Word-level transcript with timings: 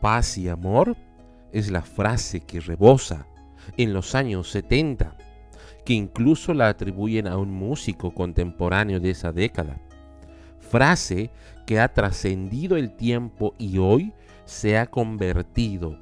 paz 0.00 0.38
y 0.38 0.48
amor 0.48 0.96
es 1.52 1.70
la 1.70 1.82
frase 1.82 2.40
que 2.40 2.60
rebosa 2.60 3.26
en 3.76 3.92
los 3.92 4.14
años 4.14 4.50
70, 4.50 5.16
que 5.84 5.92
incluso 5.92 6.54
la 6.54 6.68
atribuyen 6.68 7.26
a 7.26 7.36
un 7.36 7.50
músico 7.50 8.12
contemporáneo 8.12 9.00
de 9.00 9.10
esa 9.10 9.32
década. 9.32 9.80
Frase 10.58 11.30
que 11.66 11.80
ha 11.80 11.92
trascendido 11.92 12.76
el 12.76 12.96
tiempo 12.96 13.54
y 13.58 13.78
hoy 13.78 14.12
se 14.44 14.78
ha 14.78 14.86
convertido 14.86 15.98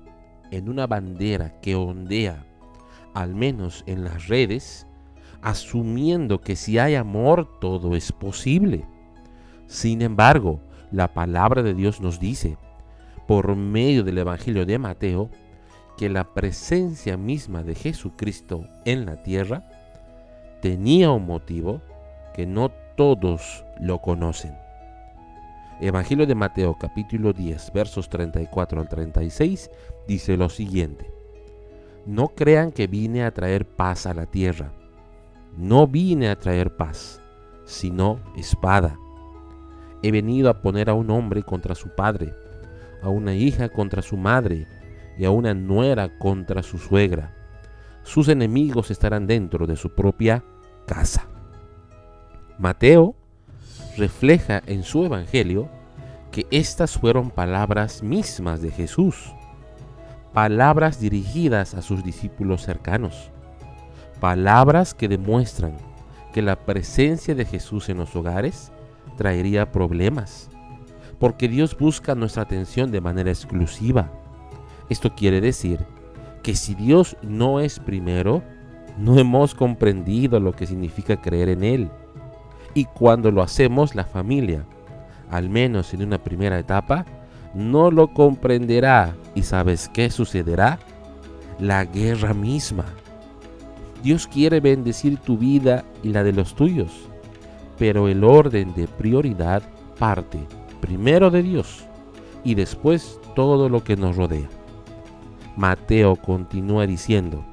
en 0.50 0.68
una 0.68 0.86
bandera 0.86 1.60
que 1.60 1.74
ondea, 1.74 2.44
al 3.14 3.34
menos 3.34 3.84
en 3.86 4.04
las 4.04 4.28
redes, 4.28 4.86
asumiendo 5.42 6.40
que 6.40 6.56
si 6.56 6.78
hay 6.78 6.94
amor 6.94 7.58
todo 7.60 7.96
es 7.96 8.12
posible. 8.12 8.84
Sin 9.66 10.02
embargo, 10.02 10.60
la 10.90 11.12
palabra 11.12 11.62
de 11.62 11.74
Dios 11.74 12.00
nos 12.00 12.18
dice, 12.18 12.56
por 13.28 13.54
medio 13.56 14.04
del 14.04 14.16
Evangelio 14.16 14.64
de 14.64 14.78
Mateo, 14.78 15.28
que 15.98 16.08
la 16.08 16.32
presencia 16.32 17.18
misma 17.18 17.62
de 17.62 17.74
Jesucristo 17.74 18.64
en 18.86 19.04
la 19.04 19.22
tierra 19.22 19.68
tenía 20.62 21.10
un 21.10 21.26
motivo 21.26 21.82
que 22.32 22.46
no 22.46 22.70
todos 22.96 23.66
lo 23.80 24.00
conocen. 24.00 24.56
Evangelio 25.78 26.26
de 26.26 26.34
Mateo 26.34 26.78
capítulo 26.80 27.34
10 27.34 27.70
versos 27.74 28.08
34 28.08 28.80
al 28.80 28.88
36 28.88 29.70
dice 30.08 30.38
lo 30.38 30.48
siguiente. 30.48 31.12
No 32.06 32.28
crean 32.28 32.72
que 32.72 32.86
vine 32.86 33.24
a 33.24 33.34
traer 33.34 33.66
paz 33.66 34.06
a 34.06 34.14
la 34.14 34.24
tierra. 34.24 34.72
No 35.54 35.86
vine 35.86 36.30
a 36.30 36.38
traer 36.38 36.74
paz, 36.76 37.20
sino 37.66 38.20
espada. 38.38 38.98
He 40.02 40.10
venido 40.12 40.48
a 40.48 40.62
poner 40.62 40.88
a 40.88 40.94
un 40.94 41.10
hombre 41.10 41.42
contra 41.42 41.74
su 41.74 41.94
padre, 41.94 42.32
a 43.02 43.08
una 43.08 43.34
hija 43.34 43.68
contra 43.68 44.02
su 44.02 44.16
madre 44.16 44.66
y 45.18 45.24
a 45.24 45.30
una 45.30 45.54
nuera 45.54 46.18
contra 46.18 46.62
su 46.62 46.78
suegra. 46.78 47.34
Sus 48.02 48.28
enemigos 48.28 48.90
estarán 48.90 49.26
dentro 49.26 49.66
de 49.66 49.76
su 49.76 49.94
propia 49.94 50.44
casa. 50.86 51.26
Mateo 52.58 53.14
refleja 53.96 54.62
en 54.66 54.82
su 54.82 55.04
Evangelio 55.04 55.68
que 56.30 56.46
estas 56.50 56.98
fueron 56.98 57.30
palabras 57.30 58.02
mismas 58.02 58.62
de 58.62 58.70
Jesús, 58.70 59.32
palabras 60.32 61.00
dirigidas 61.00 61.74
a 61.74 61.82
sus 61.82 62.04
discípulos 62.04 62.62
cercanos, 62.62 63.30
palabras 64.20 64.94
que 64.94 65.08
demuestran 65.08 65.76
que 66.32 66.42
la 66.42 66.56
presencia 66.56 67.34
de 67.34 67.44
Jesús 67.44 67.88
en 67.88 67.98
los 67.98 68.14
hogares 68.14 68.72
traería 69.16 69.72
problemas, 69.72 70.50
porque 71.18 71.48
Dios 71.48 71.76
busca 71.76 72.14
nuestra 72.14 72.42
atención 72.42 72.90
de 72.90 73.00
manera 73.00 73.30
exclusiva. 73.30 74.10
Esto 74.88 75.14
quiere 75.14 75.40
decir 75.40 75.84
que 76.42 76.54
si 76.54 76.74
Dios 76.74 77.16
no 77.22 77.60
es 77.60 77.78
primero, 77.78 78.42
no 78.96 79.18
hemos 79.18 79.54
comprendido 79.54 80.40
lo 80.40 80.52
que 80.52 80.66
significa 80.66 81.20
creer 81.20 81.48
en 81.48 81.64
Él 81.64 81.90
y 82.74 82.84
cuando 82.84 83.30
lo 83.30 83.42
hacemos, 83.42 83.94
la 83.94 84.04
familia, 84.04 84.64
al 85.30 85.48
menos 85.50 85.92
en 85.94 86.02
una 86.04 86.18
primera 86.18 86.58
etapa, 86.58 87.04
no 87.54 87.90
lo 87.90 88.14
comprenderá. 88.14 89.16
¿Y 89.34 89.42
sabes 89.42 89.88
qué 89.88 90.10
sucederá? 90.10 90.78
La 91.58 91.84
guerra 91.84 92.34
misma. 92.34 92.84
Dios 94.02 94.28
quiere 94.28 94.60
bendecir 94.60 95.18
tu 95.18 95.36
vida 95.36 95.84
y 96.04 96.10
la 96.10 96.22
de 96.22 96.32
los 96.32 96.54
tuyos, 96.54 97.08
pero 97.78 98.06
el 98.06 98.22
orden 98.22 98.72
de 98.74 98.86
prioridad 98.86 99.62
parte 99.98 100.38
primero 100.80 101.30
de 101.30 101.42
Dios 101.42 101.84
y 102.44 102.54
después 102.54 103.20
todo 103.34 103.68
lo 103.68 103.84
que 103.84 103.96
nos 103.96 104.16
rodea. 104.16 104.48
Mateo 105.56 106.16
continúa 106.16 106.86
diciendo, 106.86 107.44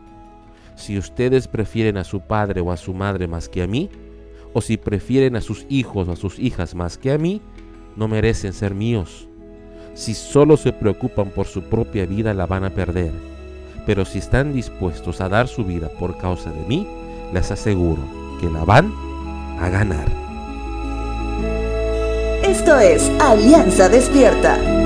si 0.76 0.98
ustedes 0.98 1.48
prefieren 1.48 1.98
a 1.98 2.04
su 2.04 2.22
padre 2.22 2.62
o 2.62 2.72
a 2.72 2.78
su 2.78 2.94
madre 2.94 3.28
más 3.28 3.50
que 3.50 3.64
a 3.64 3.68
mí, 3.68 3.90
o 4.54 4.62
si 4.62 4.78
prefieren 4.78 5.36
a 5.36 5.42
sus 5.42 5.66
hijos 5.70 6.08
o 6.08 6.12
a 6.12 6.16
sus 6.16 6.40
hijas 6.40 6.76
más 6.76 6.98
que 6.98 7.12
a 7.12 7.18
mí, 7.18 7.42
no 7.96 8.08
merecen 8.08 8.54
ser 8.54 8.74
míos. 8.74 9.28
Si 9.96 10.14
solo 10.14 10.58
se 10.58 10.74
preocupan 10.74 11.30
por 11.30 11.48
su 11.48 11.64
propia 11.64 12.06
vida, 12.06 12.34
la 12.34 12.46
van 12.46 12.66
a 12.66 12.70
perder. 12.70 13.12
Pero 13.86 14.06
si 14.06 14.20
están 14.20 14.54
dispuestos 14.54 15.22
a 15.22 15.30
dar 15.30 15.48
su 15.48 15.64
vida 15.64 15.90
por 16.00 16.18
causa 16.18 16.52
de 16.52 16.66
mí, 16.68 16.88
les 17.34 17.52
aseguro 17.52 18.02
que 18.40 18.50
la 18.50 18.66
van 18.66 18.92
a 19.60 19.70
ganar. 19.70 20.08
Esto 22.46 22.78
es 22.78 23.12
Alianza 23.20 23.90
Despierta. 23.90 24.85